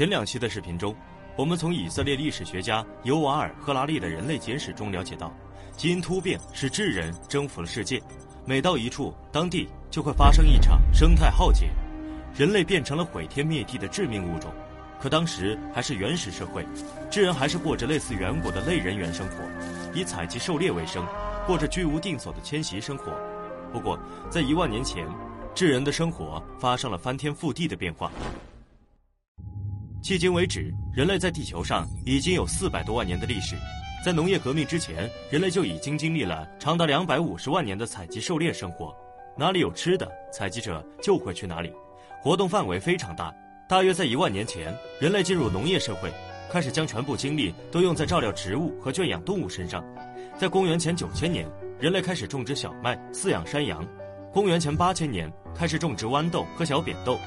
[0.00, 0.96] 前两期的视频中，
[1.36, 5.30] 我们从以色列历史学家尤瓦尔·赫拉利的《人类简史》中了解到，
[5.76, 8.02] 基因突变使智人征服了世界，
[8.46, 11.68] 每到一处，当地就会发生一场生态浩劫，
[12.34, 14.50] 人类变成了毁天灭地的致命物种。
[14.98, 16.66] 可当时还是原始社会，
[17.10, 19.34] 智人还是过着类似远古的类人猿生活，
[19.92, 21.06] 以采集狩猎为生，
[21.46, 23.12] 过着居无定所的迁徙生活。
[23.70, 23.98] 不过，
[24.30, 25.06] 在一万年前，
[25.54, 28.10] 智人的生活发生了翻天覆地的变化。
[30.02, 33.54] 迄今为止，人类在地球上已经有四百多万年的历史。
[34.02, 38.94] 在农业革命之前，人类就已经经历了长达两百五十万年的采集狩猎生活。
[39.36, 41.70] 哪里有吃的，采集者就会去哪里，
[42.22, 43.32] 活动范围非常大。
[43.68, 46.10] 大约在一万年前，人类进入农业社会，
[46.50, 49.84] 开始将全部精力都用在照料植物和圈养动物身上。
[50.38, 51.46] 在公元前九千年，
[51.78, 53.84] 人类开始种植小麦、饲养山羊；
[54.32, 57.18] 公元前八千年，开始种植豌豆和小扁豆；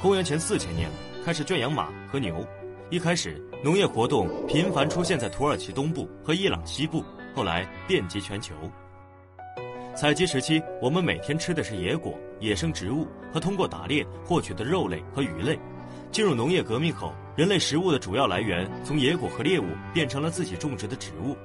[0.00, 0.88] 公元前四千年。
[1.24, 2.44] 开始圈养马和牛。
[2.90, 8.54] 一开始，农业活动频繁出现在土耳其东部和伊朗西部，后来遍及全球。
[9.94, 15.56] 采集时期，我们每天吃的是野果、野生植物和通过打猎获取的肉类和鱼类。
[16.10, 21.36] 进入农业革命后，人类食物的主要来源从野果和猎物变成了自己种植的植物。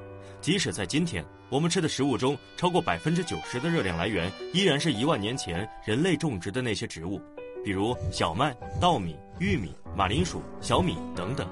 [0.41, 7.21] 即使在今天，我们吃的食物中超过百分之九十的热量来源依然是一万年前人类种植的那些植物。
[7.67, 11.45] 比如小麦、稻米、玉米、马铃薯、小米等等，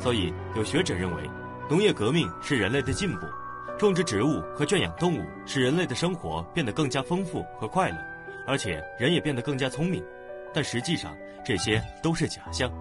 [0.00, 1.22] 所以有学者认为，
[1.68, 3.26] 农业革命是人类的进步，
[3.78, 7.98] 种植植物和圈养动物使人类的生活变得更加丰富和快乐，
[8.46, 10.02] 而且人也变得更加聪明。
[10.54, 12.72] 但实际上这些都是假象，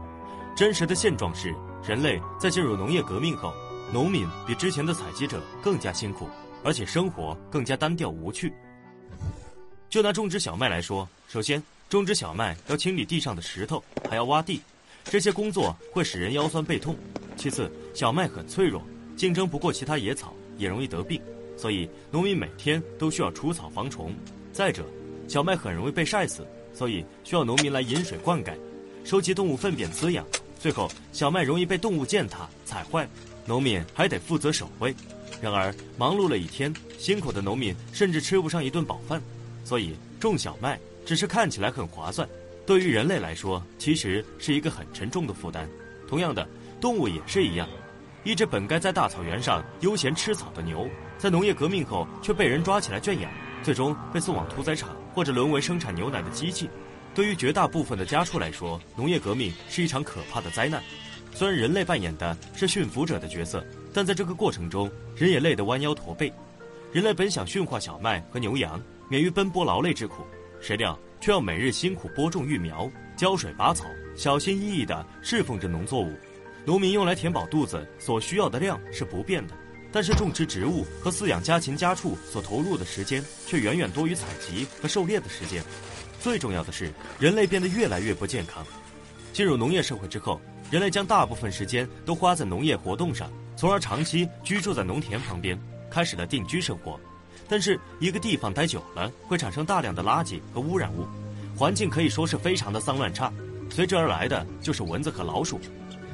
[0.55, 1.53] 真实的现状是，
[1.85, 3.51] 人类在进入农业革命后，
[3.91, 6.29] 农民比之前的采集者更加辛苦，
[6.63, 8.53] 而且生活更加单调无趣。
[9.89, 11.61] 就拿种植小麦来说，首先。
[11.89, 14.61] 种植小麦要清理地上的石头，还要挖地，
[15.05, 16.95] 这些工作会使人腰酸背痛。
[17.35, 18.83] 其次，小麦很脆弱，
[19.17, 21.19] 竞争不过其他野草，也容易得病，
[21.57, 24.13] 所以农民每天都需要除草防虫。
[24.53, 24.85] 再者，
[25.27, 26.45] 小麦很容易被晒死，
[26.75, 28.53] 所以需要农民来饮水灌溉，
[29.03, 30.23] 收集动物粪便滋养。
[30.59, 33.09] 最后，小麦容易被动物践踏踩坏，
[33.47, 34.93] 农民还得负责守卫。
[35.41, 39.19] 然而，忙碌了一天，辛苦的农民甚至吃不上一顿饱饭，
[39.65, 40.79] 所以种小麦。
[41.09, 42.29] 只是看起来很划算，
[42.67, 45.67] 对于人类来说，其实是一个很沉重的负担。
[46.07, 46.47] 同样的，
[46.79, 47.67] 动物也是一样。
[48.23, 50.87] 一只本该在大草原上悠闲吃草的牛，
[51.17, 53.31] 在农业革命后却被人抓起来圈养，
[53.63, 56.69] 最终被送往屠宰场或者沦为生产牛奶的机器。
[57.15, 60.79] 对于绝大部分的家畜来说，农业革命是一场可怕的灾难。
[61.33, 66.31] 虽然人类扮演的是驯服者的角色，但在这个过程中，人也累得弯腰驼背。
[66.91, 70.23] 人类本想驯化小麦和牛羊，免于奔波劳累之苦。
[70.61, 76.13] 谁料却要每日辛苦播种育苗、浇水拔草，小心翼翼地侍奉着农作物。
[76.65, 79.53] 农民用来填饱肚子所需要的量是不变的，
[79.91, 85.63] 但是种植植物和饲养家禽家畜所投入的时间却远远多于采集和狩猎的时间。
[86.19, 88.63] 最重要的是，人类变得越来越不健康。
[89.31, 95.57] 进入农业社会之后，人类将大部分时间都花在农业活动上，从而长期居住在农田旁边，
[95.89, 96.99] 开始了定居生活。
[97.49, 101.07] 但是一个地方待久了，会产生大量的垃圾和污染物，
[101.57, 103.33] 环境可以说是非常的脏乱差。
[103.71, 105.59] 随之而来的就是蚊子和老鼠，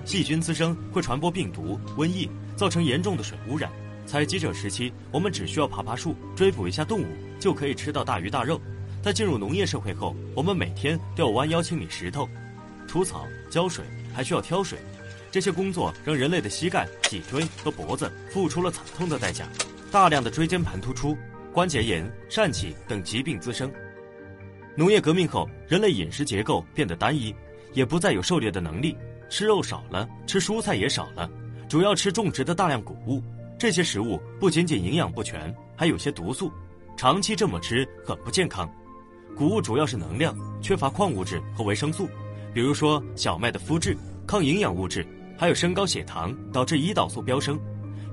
[0.05, 3.69] 细菌滋生会传播病毒、瘟疫，造成严重的水污染。
[4.05, 7.05] 采集者时期，我们只需要爬爬树、追捕一下动物，
[7.39, 8.61] 就可以吃到大鱼大肉。
[9.01, 12.27] 在进入农业社会后，我们每天都要弯腰清理石头、
[12.87, 14.79] 除草、浇水，还需要挑水。
[15.31, 19.45] 这些工作让人类的膝盖、脊椎和脖子付出了惨痛的代价。
[19.95, 21.17] 大量的椎间盘突出、
[21.53, 23.71] 关节炎、疝气等疾病滋生。
[24.75, 27.33] 农业革命后，人类饮食结构变得单一，
[27.71, 28.97] 也不再有狩猎的能力，
[29.29, 31.31] 吃肉少了，吃蔬菜也少了，
[31.69, 33.23] 主要吃种植的大量谷物。
[33.57, 36.51] 这些食物不仅仅营养不全，还有些毒素，
[36.97, 38.69] 长期这么吃很不健康。
[39.33, 42.09] 谷物主要是能量，缺乏矿物质和维生素，
[42.53, 43.97] 比如说小麦的麸质、
[44.27, 47.57] 抗营养物质，还有升高血糖，导致胰岛素飙升。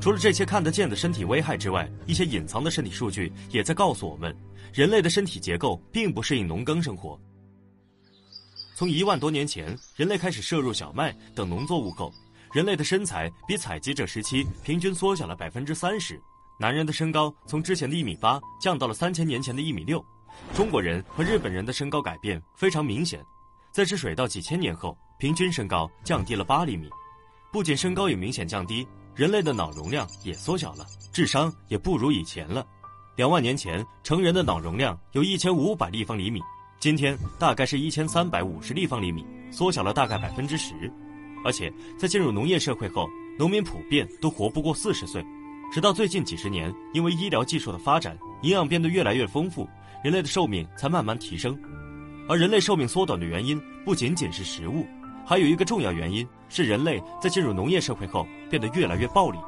[0.02, 4.36] 除了这些看得见的身体危害之外，一些隐藏的身体数据也在告诉我们，
[4.74, 7.16] 人类的身体结构并不适应农耕生活。
[8.74, 12.12] 从一万多年前人类开始摄入小麦等农作物后，
[12.52, 16.20] 人类的身材比采集者时期平均缩小了百分之三十，
[16.58, 20.04] 男人的身高从之前的一米八降到了三千年前的一米六。
[20.52, 23.24] 中国人和日本人的身高改变非常明显，
[23.70, 26.90] 在吃水稻几千年后，平均身高降低了八厘米，
[27.52, 28.84] 不仅身高也明显降低。
[29.14, 32.66] 人类的脑容量也缩小了，智商也不如以前了。
[33.14, 36.40] 两万年前，成人的脑容量有一千五百立方厘米，
[36.80, 40.72] 今天大概是一千三百五十立方厘米，缩小了大概百分之十。
[41.44, 43.06] 而且在进入农业社会后，
[43.38, 45.22] 农民普遍都活不过四十岁。
[45.70, 49.68] 直到最近几十年，因为医疗技术的发展，营养变得越来越丰富，
[50.02, 51.58] 人类的寿命才慢慢提升。
[52.28, 54.86] 而人类寿命缩短的原因不仅仅是食物，
[55.26, 59.38] 还有一个重要原因是人类在进入农业社会后变得越来越暴力。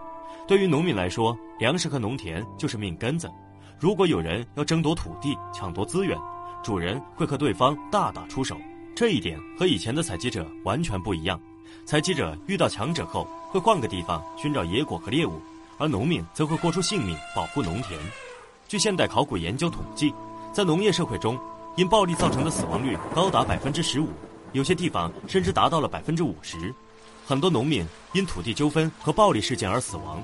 [0.48, 3.30] 对于农民来说，粮食和农田就是命根子。
[3.78, 6.18] 如果有人要争夺土地、抢夺资源，
[6.62, 8.56] 主人会和对方大打出手。
[8.96, 11.38] 这一点和以前的采集者完全不一样。
[11.84, 15.38] 采集者遇到强者后，会换个地方寻找野果和猎物，
[15.76, 18.00] 而农民则会豁出性命保护农田。
[18.66, 20.14] 据现代考古研究统计，
[20.50, 21.38] 在农业社会中，
[21.76, 24.08] 因暴力造成的死亡率高达百分之十五，
[24.52, 26.72] 有些地方甚至达到了百分之五十。
[27.26, 30.22] 很多农民因土地纠纷和暴力事件而死亡，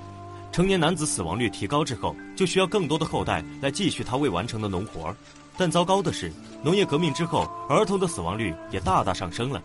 [0.52, 5.14] 成年男子死亡率提高之后，就需要更多的后代来继续他未完成的农活
[5.56, 6.30] 但糟糕的是，
[6.62, 9.62] 农业革命之后，儿童的死亡率也大大上升了。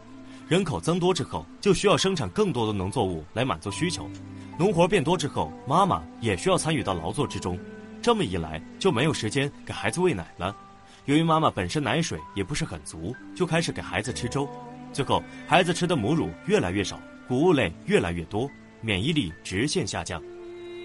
[0.48, 4.10] 人口增多之后，就需要生产更多的农作物来满足需求，
[4.58, 7.60] 农活变多之后，妈妈也需要参与到劳作之中，
[8.02, 10.56] 这么一来就没有时间给孩子喂奶了。
[11.04, 14.48] 由于妈妈本身奶水也不是很足，就开始给孩子吃粥，
[14.94, 16.98] 最后孩子吃的母乳越来越少。
[17.28, 18.50] 谷物类越来越多，
[18.82, 20.22] 免疫力直线下降，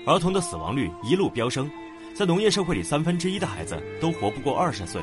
[0.06, 1.70] 儿童的死亡率一路飙升，
[2.14, 5.02] 在农业社会里，三分之一的孩子都活不过二十岁。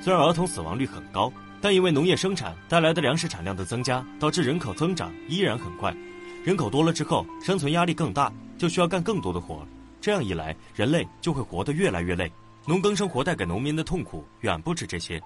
[0.00, 1.30] 虽然儿童死亡率很高，
[1.60, 5.94] 但因为农业生产带来的粮食产量的增加，导致人口增长依然很快。
[6.42, 9.66] 人口多了之后，生存压力更大，就需要干更多的活。
[10.00, 12.32] 这样一来，人类就会活得越来越累。
[12.66, 15.20] 农耕生活带给农民的痛苦远不止这些。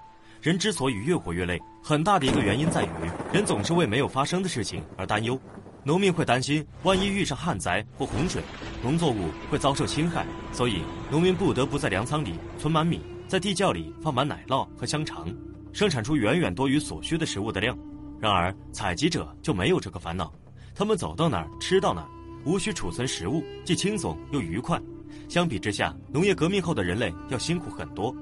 [0.44, 2.88] 人之所以越活越累，很大的一个原因在于，
[3.32, 5.40] 人总是为没有发生的事情而担忧。
[5.82, 8.42] 农民会担心，万一遇上旱灾或洪水，
[8.82, 15.34] 农作物会遭受侵害，所以农民不得不在粮仓里存满米，在地窖里放满奶酪和香肠，
[15.72, 17.74] 生产出远远多于所需的食物的量。
[18.20, 20.30] 然而，采集者就没有这个烦恼，
[20.74, 22.08] 他们走到哪儿吃到哪儿，
[22.44, 24.78] 无需储存食物，既轻松又愉快。
[25.26, 28.14] 相比之下，农业革命后的人类要辛苦很多。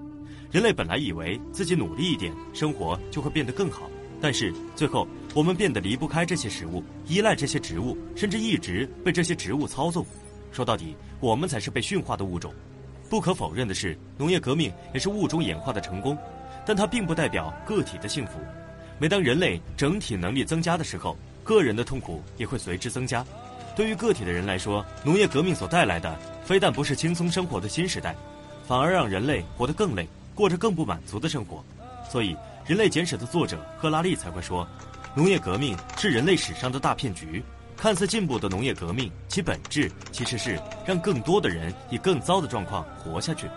[0.52, 3.88] 人类本来以为自己努力一点，生活就会变得更好，
[4.20, 10.04] 但是最后我们变得离不开这些食物，依赖这些植物，甚至一直被这些植物操纵。
[10.52, 12.52] 说到底，我们才是被驯化的物种。
[13.08, 16.14] 不可否认的是，农业革命也是物种演化的成功，
[16.66, 18.32] 但它并不代表个体的幸福。
[18.98, 23.24] 每当人类整体能力增加的时候，个人的痛苦也会随之增加。
[23.74, 26.14] 对于个体的人来说，农业革命所带来的
[26.44, 28.14] 非但不是轻松生活的新时代，
[28.66, 30.06] 反而让人类活得更累。
[30.34, 31.64] 过着更不满足的生活，
[32.10, 32.34] 所以
[32.66, 34.66] 《人类简史》的作者赫拉利才会说，
[35.14, 37.42] 农业革命是人类史上的大骗局。
[37.74, 43.48] 看似进步的农业革命，其本质其实是让更多的人以更糟的状况活下去。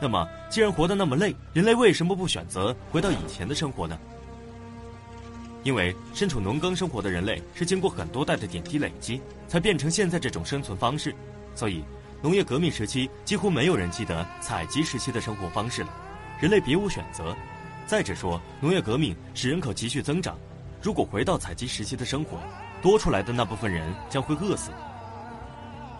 [0.00, 3.96] 那么，既然活得那么累，人类为什么不选择回到以前的生活呢？
[5.62, 11.14] 因为身处农耕生活的人类是经过很多代的点滴累积，才变成现在这种生存方式。
[11.54, 11.84] 所以，
[12.20, 15.88] 农业革命时期几乎没有人记得采集时期的生活方式了。
[16.40, 17.34] 人类别无选择。
[17.86, 20.36] 再者说，农业革命使人口急剧增长，
[20.82, 22.38] 如果回到采集时期的生活，
[22.82, 24.70] 多出来的那部分人将会饿死。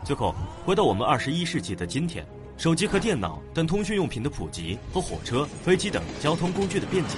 [0.04, 2.24] 最后，回到我们二十一世纪的今天，
[2.56, 7.16] 手机和电脑等通讯用品的普及和火车、飞机等交通工具的便捷，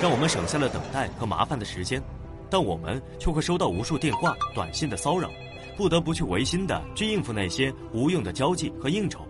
[0.00, 2.02] 让我们省下了等待和麻烦的时间，
[2.50, 5.30] 但我们却会收到无数电话、短信的骚扰，
[5.76, 9.20] 不得不去违心的去应付那些无用的交际和应酬。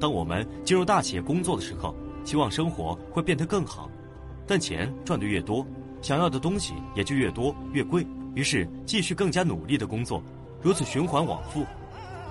[0.00, 1.94] 当我们进入大企业工作的时候，
[2.28, 3.90] 希望生活会变得更好，
[4.46, 5.66] 但钱赚得越多，
[6.02, 8.06] 想要的东西也就越多越贵。
[8.34, 10.22] 于是继续更加努力的工作，
[10.60, 11.64] 如此循环往复。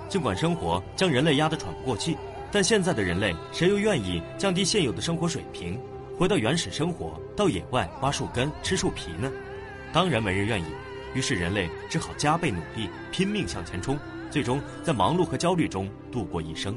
[0.08, 2.16] 尽管生活将人类压得喘不过气，
[2.52, 5.76] 但现在的人类谁又愿意降低现有的生活水平，
[6.16, 9.28] 回到原始生活，到野外挖树根、吃树皮呢？
[9.92, 10.66] 当然没人愿意。
[11.12, 13.98] 于是人类只好加倍努力，拼命向前冲，
[14.30, 16.72] 最终在忙碌和焦虑中度过一生。